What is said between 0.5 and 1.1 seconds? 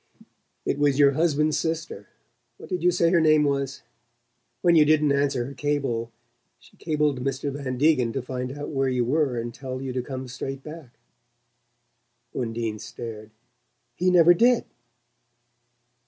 "It was